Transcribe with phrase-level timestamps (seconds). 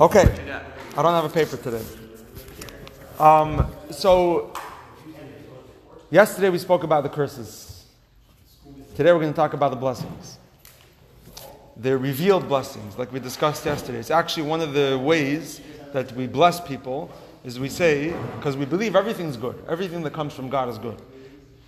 [0.00, 0.24] Okay,
[0.96, 1.84] I don't have a paper today.
[3.16, 4.52] Um, so,
[6.10, 7.84] yesterday we spoke about the curses.
[8.96, 10.38] Today we're going to talk about the blessings.
[11.76, 13.98] The revealed blessings, like we discussed yesterday.
[13.98, 15.60] It's actually one of the ways
[15.92, 17.08] that we bless people,
[17.44, 19.62] is we say, because we believe everything's good.
[19.68, 21.00] Everything that comes from God is good.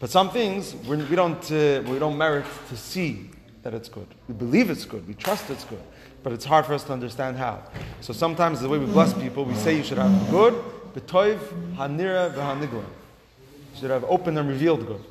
[0.01, 3.31] But some things we we don't, uh, we don't merit to see
[3.67, 4.07] that it's good.
[4.29, 5.09] We believe it's good.
[5.09, 5.83] We trust it's good.
[6.23, 7.65] But it's hard for us to understand how.
[8.01, 10.55] So sometimes the way we bless people, we say you should have good,
[10.95, 11.41] betoiv,
[11.75, 12.75] hanira, v'hanigla.
[12.75, 15.03] You should have open and revealed good.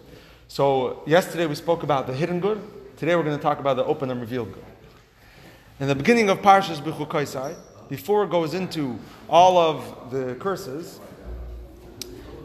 [0.48, 2.62] So yesterday we spoke about the hidden good.
[2.96, 4.64] Today we're going to talk about the open and revealed good.
[5.82, 7.56] In the beginning of Parshas B'chukaisai,
[7.90, 8.98] before it goes into
[9.30, 11.02] all of the curses,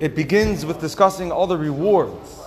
[0.01, 2.41] it begins with discussing all the rewards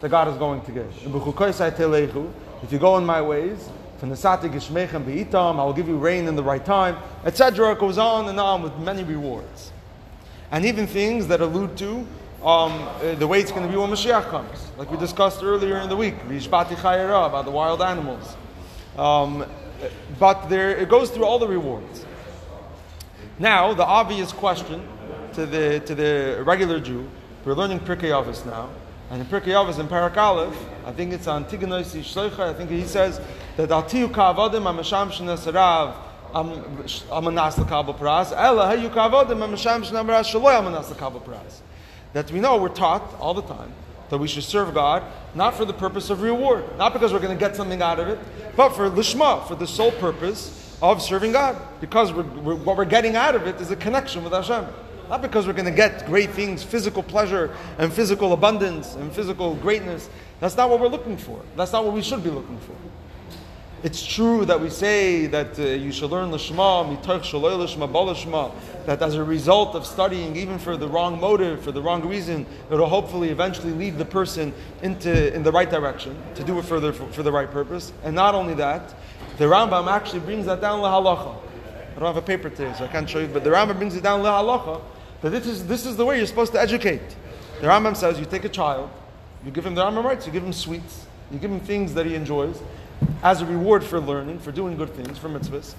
[0.00, 1.06] that God is going to give.
[1.06, 2.30] In telechu,
[2.62, 3.68] if you go in my ways,
[4.02, 7.72] I will give you rain in the right time, etc.
[7.72, 9.72] It goes on and on with many rewards.
[10.50, 12.06] And even things that allude to
[12.42, 15.78] um, uh, the way it's going to be when Mashiach comes, like we discussed earlier
[15.78, 16.14] in the week,
[17.26, 18.36] about the wild animals.
[18.96, 19.44] Um,
[20.18, 22.04] but there, it goes through all the rewards.
[23.38, 24.86] Now, the obvious question
[25.34, 27.08] to the, to the regular Jew,
[27.44, 28.70] we're learning Pirkei Avos now,
[29.10, 32.70] and in Pirkei Avos in Parak Aleph, I think it's on Tiganoisi Shloicha, I think
[32.70, 33.20] he says
[33.56, 35.94] that Altiu Kavadim Amasham Shnasarav
[36.34, 41.60] Amanas Lakabal Pras, Ella Hayu Kavadim Amasham Shnamras Shaloy Amanas Lakabal Pras.
[42.12, 43.72] That we know we're taught all the time
[44.10, 45.02] that we should serve God
[45.34, 48.08] not for the purpose of reward, not because we're going to get something out of
[48.08, 48.18] it,
[48.56, 51.60] but for lishma, for the sole purpose of serving God.
[51.80, 54.66] Because we're, we're, what we're getting out of it is a connection with Hashem.
[55.08, 59.54] Not because we're going to get great things, physical pleasure and physical abundance and physical
[59.54, 60.08] greatness.
[60.40, 61.40] That's not what we're looking for.
[61.56, 62.74] That's not what we should be looking for.
[63.82, 68.52] It's true that we say that uh, you should learn Lishma, mitoch shaloi Lishma, balishma,
[68.86, 72.46] that as a result of studying, even for the wrong motive, for the wrong reason,
[72.70, 74.52] it'll hopefully eventually lead the person
[74.82, 77.92] into in the right direction, to do it for the, for, for the right purpose.
[78.02, 78.94] And not only that,
[79.36, 81.36] the Rambam actually brings that down lahalacha.
[81.94, 83.94] I don't have a paper today, so I can't show you, but the Rambam brings
[83.94, 84.80] it down lahalacha,
[85.22, 87.02] that this is, this is the way you're supposed to educate.
[87.60, 88.90] The Rambam says you take a child,
[89.44, 92.06] you give him the Rambam writes, you give him sweets, you give him things that
[92.06, 92.60] he enjoys,
[93.22, 95.74] as a reward for learning, for doing good things, for mitzvahs.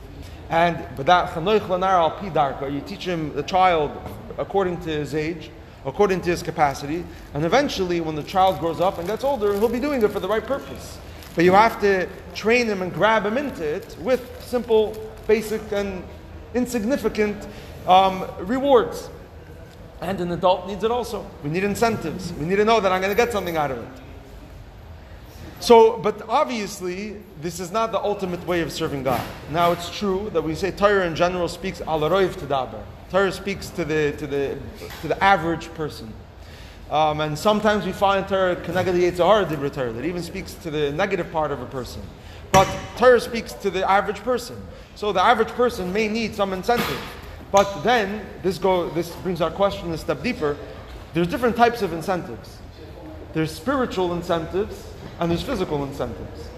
[0.50, 3.92] And but that al you teach him the child
[4.38, 5.52] according to his age,
[5.86, 9.70] according to his capacity, and eventually when the child grows up and gets older, he'll
[9.70, 10.98] be doing it for the right purpose.
[11.36, 16.04] But you have to train him and grab him into it with simple, basic, and
[16.54, 17.48] insignificant
[17.88, 19.10] um, rewards.
[20.02, 21.26] And an adult needs it also.
[21.44, 22.32] We need incentives.
[22.34, 24.02] We need to know that I'm going to get something out of it.
[25.60, 29.26] So, but obviously, this is not the ultimate way of serving God.
[29.50, 32.84] Now, it's true that we say Torah in general speaks al roiv tadaber.
[33.10, 34.58] Torah speaks to the, to the,
[35.02, 36.14] to the average person.
[36.92, 41.66] Um, and sometimes we find Torah that even speaks to the negative part of a
[41.66, 42.02] person.
[42.52, 44.62] But Torah speaks to the average person.
[44.96, 47.02] So the average person may need some incentive.
[47.52, 50.58] But then, this, go, this brings our question a step deeper.
[51.14, 52.58] There's different types of incentives.
[53.34, 54.88] There's spiritual incentives,
[55.20, 56.50] and there's physical incentives.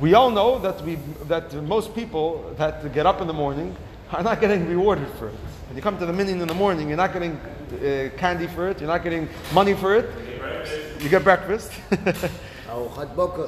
[0.00, 0.98] We all know that, we,
[1.28, 3.76] that most people that get up in the morning
[4.10, 5.34] are not getting rewarded for it.
[5.68, 8.68] When you come to the minyan in the morning, you're not getting uh, candy for
[8.68, 10.10] it, you're not getting money for it.
[11.00, 11.72] You get breakfast.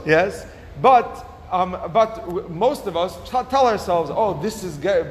[0.07, 0.47] yes,
[0.83, 5.05] but um, but most of us t- tell ourselves, "Oh, this is ge- uh,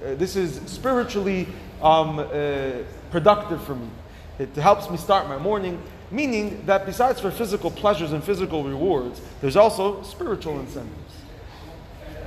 [0.00, 1.46] this is spiritually
[1.82, 2.70] um, uh,
[3.10, 3.88] productive for me.
[4.38, 9.20] It helps me start my morning." Meaning that besides for physical pleasures and physical rewards,
[9.42, 11.12] there's also spiritual incentives.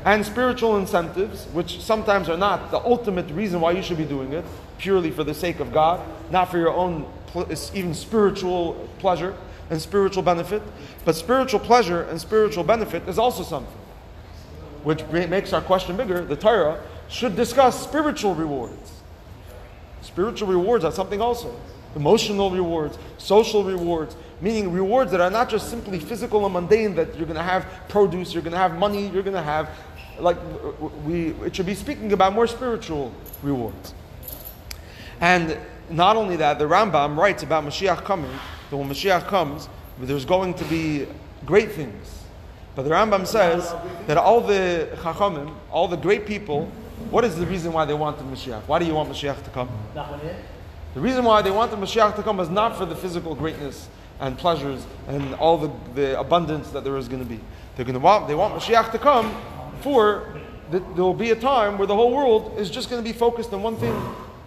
[0.06, 4.34] And spiritual incentives, which sometimes are not the ultimate reason why you should be doing
[4.34, 4.45] it,
[4.78, 6.00] purely for the sake of God,
[6.31, 7.06] not for your own
[7.73, 9.35] even spiritual pleasure
[9.69, 10.61] and spiritual benefit,
[11.06, 13.73] but spiritual pleasure and spiritual benefit is also something.
[14.84, 16.25] Which makes our question bigger.
[16.25, 19.02] The Torah should discuss spiritual rewards.
[20.02, 21.55] Spiritual rewards are something also
[21.96, 27.16] emotional rewards, social rewards, meaning rewards that are not just simply physical and mundane, that
[27.17, 29.69] you're going to have produce, you're going to have money, you're going to have,
[30.17, 30.37] like,
[31.05, 33.11] we, it should be speaking about more spiritual
[33.43, 33.93] rewards.
[35.19, 35.58] And
[35.90, 38.31] not only that, the Rambam writes about Mashiach coming,
[38.69, 39.67] that when Mashiach comes,
[39.99, 41.08] there's going to be
[41.46, 42.23] great things.
[42.73, 43.75] But the Rambam says
[44.08, 46.72] that all the Chachamim, all the great people,
[47.09, 48.61] what is the reason why they want the Mashiach?
[48.67, 49.69] Why do you want Mashiach to come?
[50.93, 53.87] The reason why they want the Mashiach to come is not for the physical greatness
[54.19, 57.39] and pleasures and all the, the abundance that there is going to be.
[57.75, 59.35] They're going to want, they want Mashiach to come
[59.81, 60.39] for
[60.69, 63.17] that there will be a time where the whole world is just going to be
[63.17, 63.95] focused on one thing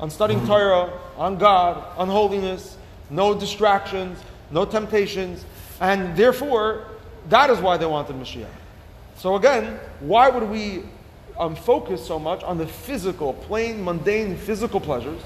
[0.01, 2.77] on studying Torah, on God, on holiness,
[3.11, 4.19] no distractions,
[4.51, 5.45] no temptations,
[5.81, 6.87] and therefore,
[7.29, 8.47] that is why they wanted Mashiach.
[9.17, 10.83] So again, why would we
[11.39, 15.21] um, focus so much on the physical, plain, mundane physical pleasures?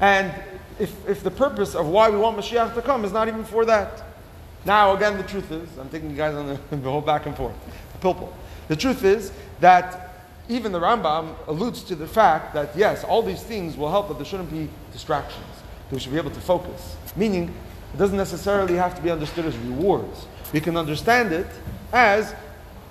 [0.00, 0.32] And
[0.78, 3.64] if, if the purpose of why we want Mashiach to come is not even for
[3.66, 4.02] that.
[4.64, 7.36] Now, again, the truth is, I'm taking you guys on the, the whole back and
[7.36, 7.54] forth,
[7.92, 8.32] the pilpul.
[8.68, 10.10] The truth is that
[10.48, 14.14] even the Rambam alludes to the fact that yes, all these things will help, but
[14.14, 15.44] there shouldn't be distractions.
[15.88, 16.96] That we should be able to focus.
[17.16, 17.54] Meaning,
[17.94, 20.26] it doesn't necessarily have to be understood as rewards.
[20.52, 21.46] We can understand it
[21.92, 22.34] as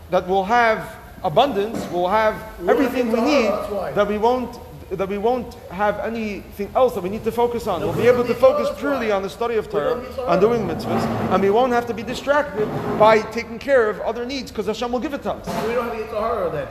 [0.09, 2.35] that we'll have abundance, we'll have
[2.67, 3.49] everything we need,
[3.95, 4.59] that we won't
[4.91, 7.81] that we won't have anything else that we need to focus on.
[7.81, 11.43] We'll be able to focus purely on the study of Torah, on doing mitzvahs, and
[11.43, 12.65] we won't have to be distracted
[12.97, 15.67] by taking care of other needs because Hashem will give it to us.
[15.67, 16.67] We don't have a Yetzer Hara then.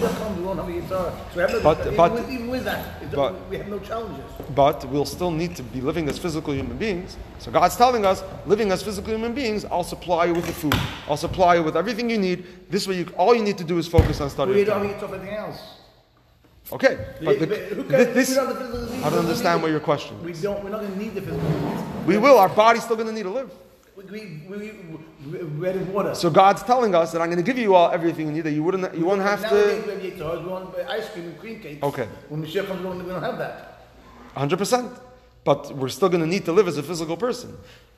[0.00, 0.88] We won't have.
[0.88, 3.78] So we have no, But- even, but- with, even with that, but- we have no
[3.78, 4.24] challenges.
[4.54, 7.16] But we'll still need to be living as physical human beings.
[7.38, 10.74] So God's telling us, living as physical human beings, I'll supply you with the food.
[11.08, 12.44] I'll supply you with everything you need.
[12.70, 14.56] This way, you, all you need to do is focus on studying.
[14.56, 15.60] We don't need have a Yetzer Hara anything else.
[16.72, 18.14] Okay, but the, But who thi- cares?
[18.14, 20.40] this, We don't have the physical I don't understand what your question We is.
[20.42, 21.82] don't, we're not going to need the physical needs.
[22.06, 22.38] We will.
[22.38, 23.50] Our body's still going to need to live.
[24.08, 24.72] We, we,
[25.26, 26.14] we, we, water.
[26.14, 28.42] So God's telling us that I'm going to give you all everything you need.
[28.42, 29.94] That you wouldn't, you won't have Nowadays to.
[29.94, 31.82] we have we want ice cream and cream cakes.
[31.82, 32.08] Okay.
[32.28, 33.88] When Mashiach comes along, we don't have that.
[34.36, 34.98] 100%.
[35.44, 37.56] But we're still going to need to live as a physical person.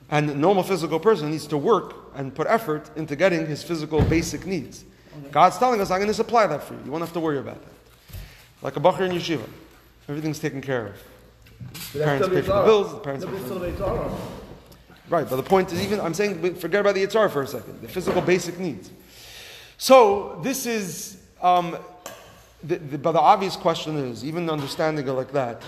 [0.09, 4.01] And a normal physical person needs to work and put effort into getting his physical
[4.01, 4.85] basic needs.
[5.31, 6.81] God's telling us, I'm going to supply that for you.
[6.85, 7.73] You won't have to worry about that.
[8.61, 9.47] Like a bacher in yeshiva.
[10.07, 11.03] Everything's taken care of.
[11.93, 14.17] The Parents pay for the bills, the parents pay for a Yetzer Hara.
[15.09, 17.81] Right, but the point is even, I'm saying, forget about the Yetzer for a second,
[17.81, 18.89] the physical basic needs.
[19.77, 21.77] So, this is, um,
[22.63, 25.61] the, the, but the obvious question is, even understanding it like that,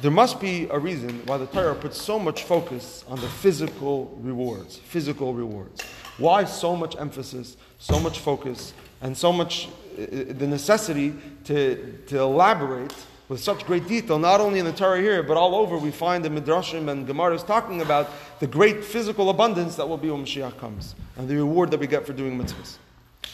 [0.00, 4.18] there must be a reason why the Torah puts so much focus on the physical
[4.22, 5.82] rewards, physical rewards.
[6.16, 8.72] Why so much emphasis, so much focus,
[9.02, 9.68] and so much
[9.98, 11.14] uh, uh, the necessity
[11.44, 12.94] to, to elaborate
[13.28, 16.24] with such great detail, not only in the Torah here, but all over, we find
[16.24, 20.58] the Midrashim and Gemaras talking about the great physical abundance that will be when Mashiach
[20.58, 22.76] comes, and the reward that we get for doing mitzvahs.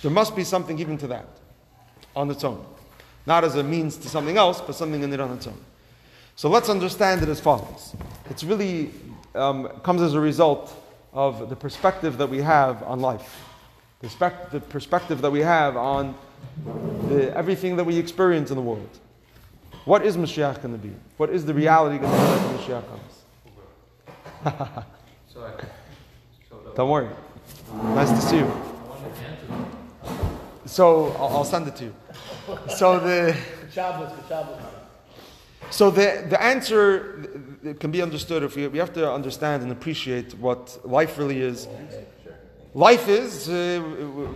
[0.02, 1.28] There must be something even to that,
[2.14, 2.64] on its own.
[3.26, 5.60] Not as a means to something else, but something in it on its own.
[6.36, 7.94] So let's understand it as follows.
[8.30, 8.92] It's really
[9.34, 10.74] um, comes as a result
[11.12, 13.44] of the perspective that we have on life,
[14.00, 14.08] the,
[14.52, 16.14] the perspective that we have on
[17.08, 18.98] the, everything that we experience in the world.
[19.84, 20.92] What is Mashiach going to be?
[21.16, 24.84] What is the reality going to be when Mashiach comes?
[26.76, 27.08] Don't worry.
[27.94, 28.52] Nice to see you.
[30.66, 31.94] So I'll, I'll send it to you.
[32.68, 33.36] So the
[35.70, 37.28] so the, the answer
[37.64, 41.40] uh, can be understood if we, we have to understand and appreciate what life really
[41.40, 41.68] is.
[42.74, 43.82] Life is uh,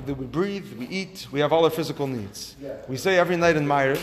[0.06, 2.56] we, we breathe, we eat, we have all our physical needs.
[2.88, 4.00] We say every night in Maariv,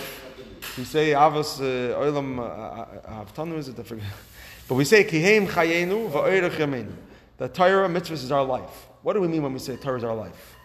[0.77, 3.79] we say Avos uh, Olam uh, Avtanu is it?
[3.79, 4.05] I forget.
[4.67, 6.93] But we say Kihem Chayenu Va'oirech Yameinu.
[7.37, 8.87] That Torah mitzvahs is our life.
[9.01, 10.55] What do we mean when we say Torah is our life?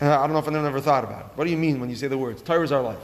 [0.00, 1.30] Uh, I don't know if I've never thought about it.
[1.34, 2.98] What do you mean when you say the words Torah is our life?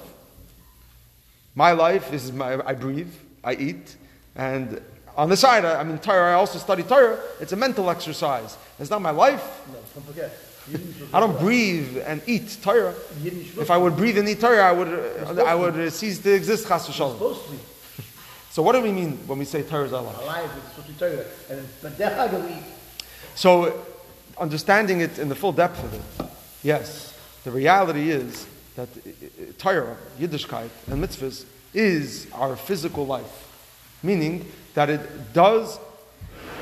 [1.54, 3.96] My life is my, I breathe, I eat,
[4.34, 4.80] and
[5.16, 7.18] on the side, I, I mean, Torah, I also study Torah.
[7.40, 8.56] It's a mental exercise.
[8.78, 9.66] It's not my life.
[9.68, 10.30] No, don't forget.
[11.12, 12.94] I don't breathe and eat Torah.
[13.24, 16.34] If I would breathe and eat Torah, I would, uh, I would uh, cease to
[16.34, 17.58] exist, chas v'shalom.
[18.50, 20.22] So what do we mean when we say Torah is our life?
[20.22, 20.50] alive.
[20.56, 21.24] It's supposed to be Torah.
[21.50, 22.56] And but Dechag we
[23.34, 23.84] So,
[24.38, 26.26] understanding it in the full depth of it,
[26.62, 28.46] yes, the reality is
[28.76, 31.44] that uh, uh, Torah, Yiddishkeit, and mitzvahs
[31.74, 33.52] is our physical life,
[34.02, 35.78] meaning that it does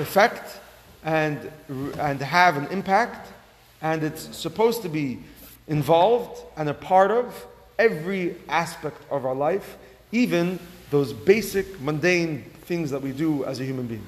[0.01, 0.61] affect
[1.05, 1.51] and,
[1.99, 3.29] and have an impact,
[3.85, 5.21] and it's supposed to be
[5.69, 7.47] involved and a part of
[7.79, 9.77] every aspect of our life,
[10.11, 10.59] even
[10.91, 14.05] those basic, mundane things that we do as a human being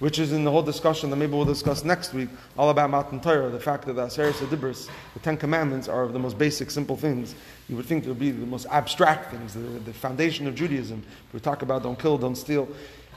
[0.00, 3.20] which is in the whole discussion that maybe we'll discuss next week, all about Matan
[3.20, 6.96] Torah, the fact that the Aseret Sedibris, the Ten Commandments, are the most basic, simple
[6.96, 7.34] things.
[7.68, 11.02] You would think they would be the most abstract things, the, the foundation of Judaism.
[11.32, 12.68] We talk about don't kill, don't steal.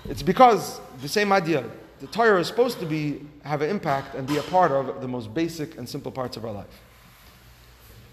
[0.08, 1.66] It's because the same idea.
[2.00, 5.08] The Torah is supposed to be have an impact and be a part of the
[5.08, 6.82] most basic and simple parts of our life.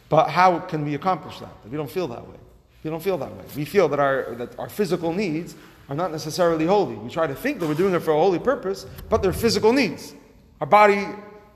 [0.08, 1.52] But how can we accomplish that?
[1.70, 2.36] We don't feel that way.
[2.82, 3.44] We don't feel that way.
[3.56, 5.54] We feel that our, that our physical needs
[5.88, 6.94] are not necessarily holy.
[6.94, 9.72] We try to think that we're doing it for a holy purpose, but they're physical
[9.72, 10.14] needs.
[10.60, 11.06] Our body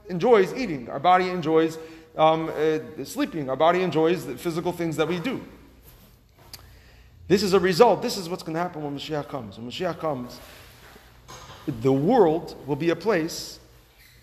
[0.08, 0.88] enjoys eating.
[0.88, 1.78] Our body enjoys
[2.16, 3.48] um, uh, sleeping.
[3.48, 5.40] Our body enjoys the physical things that we do.
[7.28, 8.00] This is a result.
[8.00, 9.58] This is what's going to happen when Mashiach comes.
[9.58, 10.40] When Mashiach comes,
[11.68, 13.60] the world will be a place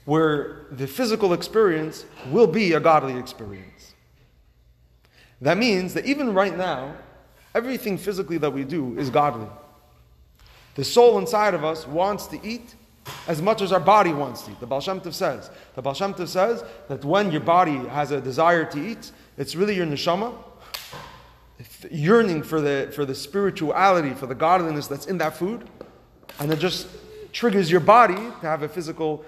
[0.06, 3.94] where the physical experience will be a godly experience.
[5.42, 6.96] That means that even right now,
[7.54, 9.48] everything physically that we do is godly.
[10.76, 12.76] The soul inside of us wants to eat
[13.28, 14.60] as much as our body wants to eat.
[14.60, 15.50] The Baal Shem Tov says.
[15.76, 19.56] The Baal Shem Tov says that when your body has a desire to eat, it's
[19.56, 20.34] really your neshama
[21.90, 25.70] yearning for the, for the spirituality, for the godliness that's in that food,
[26.40, 26.88] and it just
[27.36, 29.26] triggers your body to have a physical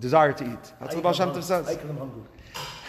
[0.00, 0.64] desire to eat.
[0.80, 1.78] That's what Baal Shem Tov says.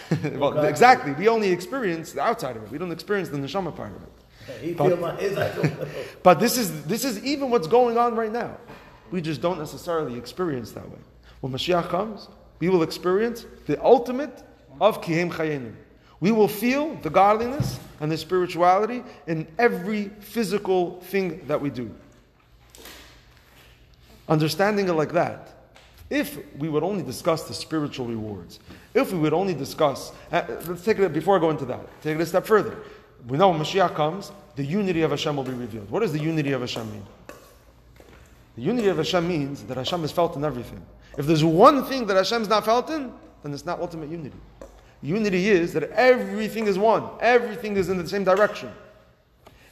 [0.38, 1.12] Well, exactly.
[1.12, 2.72] We only experience the outside of it.
[2.72, 4.78] We don't experience the neshama part of it.
[4.78, 5.90] But- feel my his, I don't
[6.24, 8.56] But this is this is even what's going on right now.
[9.12, 11.02] We just don't necessarily experience that way.
[11.42, 14.36] When Mashiach comes, we will experience the ultimate
[14.80, 15.74] of Kihem Chayenu.
[16.22, 20.04] We will feel the godliness and the spirituality in every
[20.36, 21.94] physical thing that we do.
[24.30, 25.54] Understanding it like that,
[26.10, 28.60] if we would only discuss the spiritual rewards,
[28.94, 32.16] if we would only discuss, uh, let's take it before I go into that, take
[32.16, 32.78] it a step further.
[33.28, 35.90] We know when Mashiach comes, the unity of Hashem will be revealed.
[35.90, 37.06] What does the unity of Hashem mean?
[38.56, 40.84] The unity of Hashem means that Hashem is felt in everything.
[41.18, 43.12] If there's one thing that Hashem is not felt in,
[43.44, 44.38] then it's not ultimate unity.
[45.02, 48.72] Unity is that everything is one, everything is in the same direction.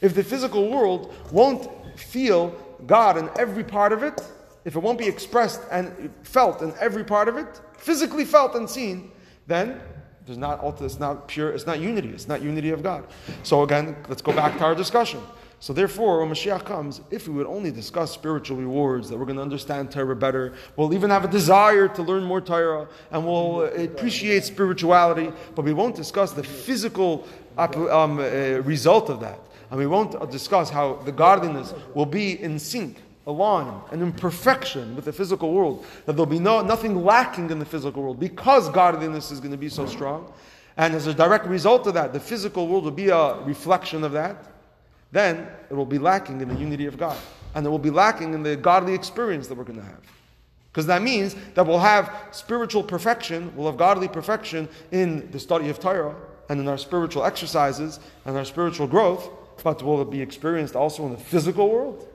[0.01, 1.67] If the physical world won't
[2.00, 2.50] feel
[2.85, 4.21] God in every part of it,
[4.65, 8.69] if it won't be expressed and felt in every part of it, physically felt and
[8.69, 9.12] seen,
[9.48, 9.79] then
[10.25, 13.05] there's not it's not pure, it's not unity, it's not unity of God.
[13.43, 15.22] So again, let's go back to our discussion.
[15.60, 19.38] So therefore, when Mashiach comes, if we would only discuss spiritual rewards, that we're going
[19.38, 23.62] to understand Torah better, we'll even have a desire to learn more Torah, and we'll
[23.62, 27.25] uh, appreciate spirituality, but we won't discuss the physical
[27.57, 29.39] um, uh, result of that.
[29.72, 34.12] And we won't uh, discuss how the godliness will be in sync, aligned, and in
[34.12, 35.86] perfection with the physical world.
[36.05, 39.58] That there'll be no, nothing lacking in the physical world because godliness is going to
[39.58, 40.32] be so strong.
[40.77, 44.12] And as a direct result of that, the physical world will be a reflection of
[44.12, 44.46] that.
[45.12, 47.17] Then it will be lacking in the unity of God.
[47.55, 50.01] And it will be lacking in the godly experience that we're going to have.
[50.72, 55.70] Because that means that we'll have spiritual perfection, we'll have godly perfection in the study
[55.70, 56.13] of Torah
[56.50, 59.29] and in our spiritual exercises and our spiritual growth,
[59.63, 62.05] but will it be experienced also in the physical world?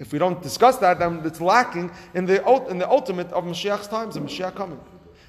[0.00, 3.86] If we don't discuss that, then it's lacking in the, in the ultimate of Mashiach's
[3.86, 4.80] times, and Mashiach coming.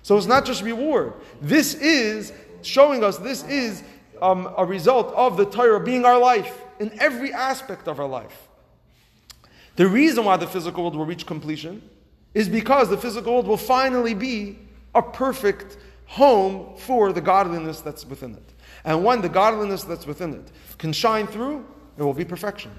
[0.01, 1.13] So it's not just reward.
[1.41, 2.31] This is
[2.63, 3.83] showing us this is
[4.21, 8.47] um, a result of the Torah being our life in every aspect of our life.
[9.75, 11.87] The reason why the physical world will reach completion
[12.33, 14.57] is because the physical world will finally be
[14.95, 18.53] a perfect home for the godliness that's within it.
[18.85, 21.65] And when the godliness that's within it can shine through,
[21.97, 22.71] it will be perfection.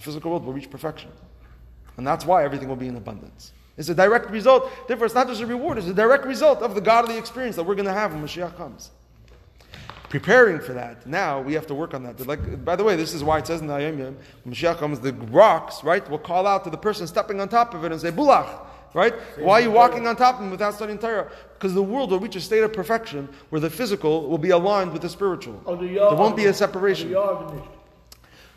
[0.00, 1.10] The physical world will reach perfection.
[1.98, 3.52] And that's why everything will be in abundance.
[3.76, 4.70] It's a direct result.
[4.88, 7.64] Therefore, it's not just a reward, it's a direct result of the godly experience that
[7.64, 8.92] we're going to have when Mashiach comes.
[10.08, 12.26] Preparing for that, now we have to work on that.
[12.26, 14.78] Like, by the way, this is why it says in the Ayam Yom, when Mashiach
[14.78, 17.92] comes, the rocks, right, will call out to the person stepping on top of it
[17.92, 19.12] and say, Bulach, right?
[19.38, 21.30] Why are you walking on top of him without studying Torah?
[21.58, 24.94] Because the world will reach a state of perfection where the physical will be aligned
[24.94, 25.62] with the spiritual.
[25.66, 27.14] Oh, the There won't be a separation.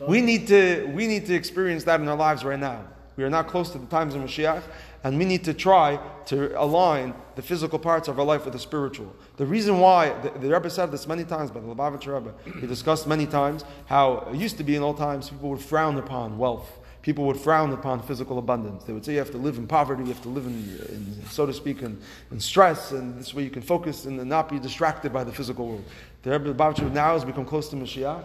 [0.00, 2.84] We need to we need to experience that in our lives right now.
[3.16, 4.62] We are not close to the times of Mashiach,
[5.04, 8.58] and we need to try to align the physical parts of our life with the
[8.58, 9.14] spiritual.
[9.36, 12.66] The reason why the, the Rebbe said this many times, by the Lubavitcher Rebbe, he
[12.66, 16.38] discussed many times how it used to be in old times people would frown upon
[16.38, 16.80] wealth.
[17.02, 18.82] People would frown upon physical abundance.
[18.84, 20.54] They would say you have to live in poverty, you have to live in,
[20.88, 22.00] in so to speak, in,
[22.32, 25.68] in stress, and this way you can focus and not be distracted by the physical
[25.68, 25.84] world.
[26.22, 28.24] The Rebbe Lubavitcher now has become close to Mashiach.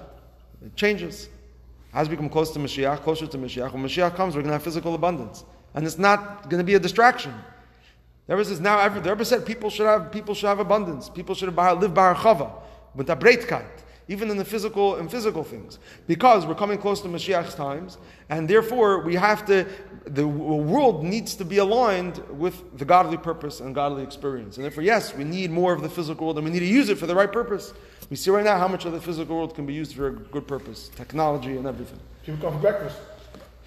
[0.65, 1.27] It changes.
[1.93, 4.53] As we come close to Mashiach, closer to Mashiach, when Mashiach comes, we're going to
[4.53, 5.43] have physical abundance.
[5.73, 7.33] And it's not going to be a distraction.
[8.27, 11.09] The Rebbe says now, the Rebbe said people should have, people should have abundance.
[11.09, 12.51] People should have, live bar chava,
[12.93, 13.65] with a breitkeit,
[14.09, 15.79] even in the physical and physical things.
[16.07, 17.97] Because we're coming close to Mashiach's times,
[18.27, 19.65] and therefore we have to,
[20.05, 24.57] the world needs to be aligned with the godly purpose and godly experience.
[24.57, 26.89] And therefore, yes, we need more of the physical world, and we need to use
[26.89, 27.71] it for the right purpose.
[28.09, 30.11] We see right now how much of the physical world can be used for a
[30.11, 31.99] good purpose, technology and everything.
[32.25, 32.97] People come for breakfast.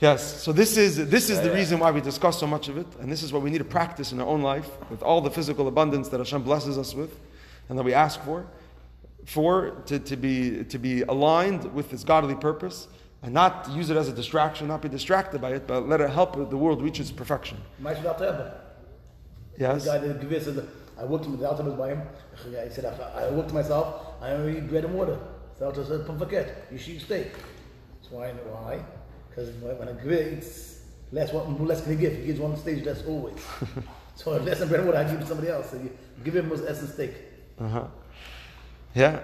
[0.00, 2.88] Yes, so this is, this is the reason why we discuss so much of it,
[2.99, 5.30] and this is what we need to practice in our own life with all the
[5.30, 7.16] physical abundance that Hashem blesses us with
[7.68, 8.44] and that we ask for,
[9.24, 12.88] for to, to, be, to be aligned with this godly purpose
[13.22, 16.10] and not use it as a distraction, not be distracted by it, but let it
[16.10, 17.56] help the world reach its perfection.
[17.80, 18.52] Meisje dat hebben.
[19.56, 19.86] Yes?
[20.98, 22.02] I worked with the Alta was by him.
[22.34, 25.18] I said, I, I worked myself, I only eat bread and water.
[25.58, 27.32] The Alta said, don't forget, you should eat steak.
[27.32, 28.84] That's why, why?
[29.28, 32.14] Because when a grid eats less, what less can he give?
[32.16, 33.34] He gives one stage less always.
[34.14, 35.70] so if less than bread and water, I give to somebody else.
[35.70, 35.90] So you
[36.22, 37.14] give him was essence steak.
[37.58, 37.86] Uh-huh.
[38.94, 39.20] Yeah.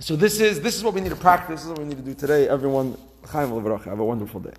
[0.00, 1.60] So this is this is what we need to practice.
[1.60, 2.48] This is what we need to do today.
[2.48, 4.52] Everyone, Chaim Have a wonderful day.